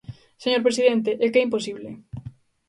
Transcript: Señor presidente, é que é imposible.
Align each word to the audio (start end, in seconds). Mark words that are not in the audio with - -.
Señor 0.43 0.61
presidente, 0.67 1.11
é 1.23 1.25
que 1.31 1.39
é 1.39 1.45
imposible. 1.47 1.89